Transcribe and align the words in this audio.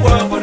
o 0.04 0.39